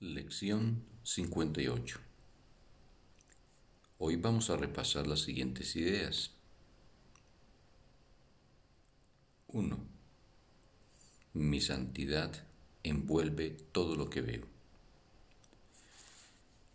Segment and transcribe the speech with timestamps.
[0.00, 1.98] Lección 58
[3.98, 6.30] Hoy vamos a repasar las siguientes ideas.
[9.48, 9.76] 1.
[11.32, 12.46] Mi santidad
[12.84, 14.46] envuelve todo lo que veo.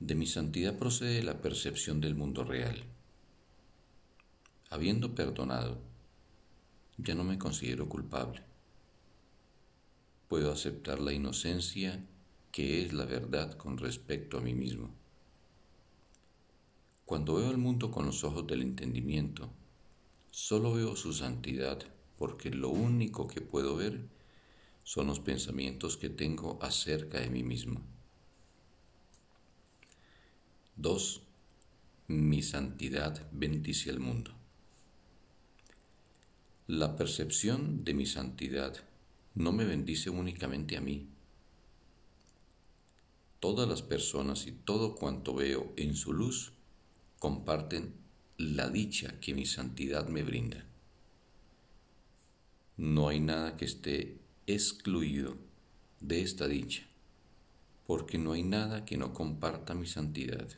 [0.00, 2.82] De mi santidad procede la percepción del mundo real.
[4.70, 5.78] Habiendo perdonado,
[6.96, 8.42] ya no me considero culpable.
[10.26, 12.04] Puedo aceptar la inocencia
[12.54, 14.94] que es la verdad con respecto a mí mismo.
[17.04, 19.50] Cuando veo el mundo con los ojos del entendimiento,
[20.30, 21.82] solo veo su santidad
[22.16, 24.06] porque lo único que puedo ver
[24.84, 27.82] son los pensamientos que tengo acerca de mí mismo.
[30.76, 31.22] 2.
[32.06, 34.32] Mi santidad bendice al mundo.
[36.68, 38.76] La percepción de mi santidad
[39.34, 41.13] no me bendice únicamente a mí.
[43.44, 46.54] Todas las personas y todo cuanto veo en su luz
[47.18, 47.94] comparten
[48.38, 50.64] la dicha que mi santidad me brinda.
[52.78, 55.36] No hay nada que esté excluido
[56.00, 56.84] de esta dicha,
[57.86, 60.48] porque no hay nada que no comparta mi santidad.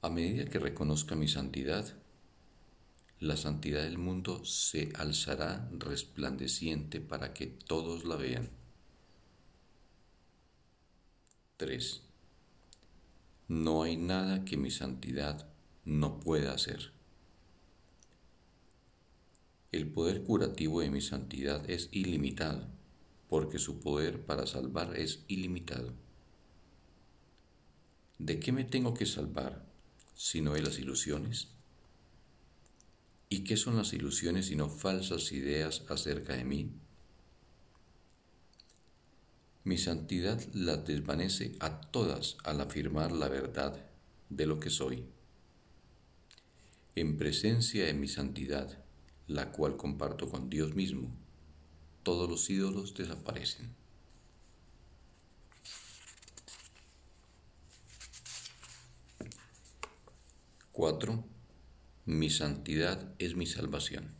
[0.00, 1.98] A medida que reconozca mi santidad,
[3.18, 8.59] la santidad del mundo se alzará resplandeciente para que todos la vean.
[11.60, 12.00] 3.
[13.48, 15.46] No hay nada que mi santidad
[15.84, 16.90] no pueda hacer.
[19.70, 22.66] El poder curativo de mi santidad es ilimitado,
[23.28, 25.92] porque su poder para salvar es ilimitado.
[28.18, 29.66] ¿De qué me tengo que salvar
[30.14, 31.48] sino de las ilusiones?
[33.28, 36.72] ¿Y qué son las ilusiones sino falsas ideas acerca de mí?
[39.62, 43.84] Mi santidad las desvanece a todas al afirmar la verdad
[44.30, 45.04] de lo que soy.
[46.94, 48.82] En presencia de mi santidad,
[49.26, 51.14] la cual comparto con Dios mismo,
[52.02, 53.74] todos los ídolos desaparecen.
[60.72, 61.24] Cuatro,
[62.06, 64.14] mi santidad es mi salvación.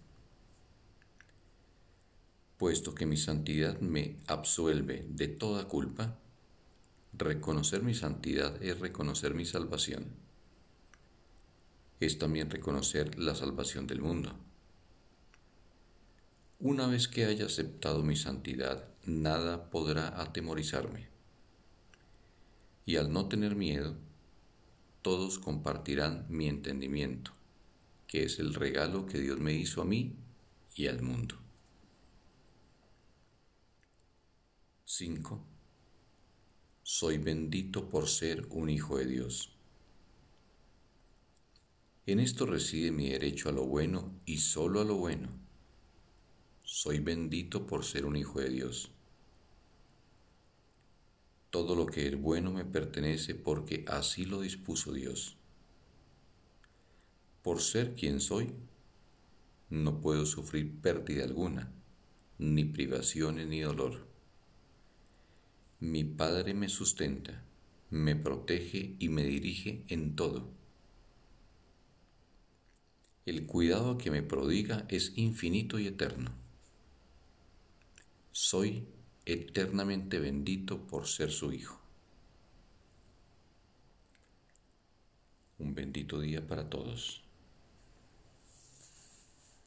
[2.60, 6.18] Puesto que mi santidad me absuelve de toda culpa,
[7.14, 10.04] reconocer mi santidad es reconocer mi salvación.
[12.00, 14.34] Es también reconocer la salvación del mundo.
[16.58, 21.08] Una vez que haya aceptado mi santidad, nada podrá atemorizarme.
[22.84, 23.96] Y al no tener miedo,
[25.00, 27.32] todos compartirán mi entendimiento,
[28.06, 30.14] que es el regalo que Dios me hizo a mí
[30.76, 31.36] y al mundo.
[34.92, 35.40] 5.
[36.82, 39.56] Soy bendito por ser un hijo de Dios.
[42.06, 45.28] En esto reside mi derecho a lo bueno y solo a lo bueno.
[46.64, 48.90] Soy bendito por ser un hijo de Dios.
[51.50, 55.36] Todo lo que es bueno me pertenece porque así lo dispuso Dios.
[57.42, 58.52] Por ser quien soy,
[59.68, 61.72] no puedo sufrir pérdida alguna,
[62.38, 64.09] ni privaciones ni dolor.
[65.80, 67.42] Mi Padre me sustenta,
[67.88, 70.50] me protege y me dirige en todo.
[73.24, 76.32] El cuidado que me prodiga es infinito y eterno.
[78.30, 78.84] Soy
[79.24, 81.80] eternamente bendito por ser su Hijo.
[85.58, 87.22] Un bendito día para todos.